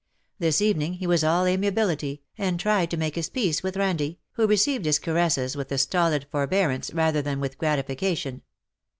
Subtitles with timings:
[0.39, 4.47] This evening he was all amiability^ and tried to make his peace with Ilandie_, who
[4.47, 8.41] received his caresses with a stolid forbearance rather than with gratification.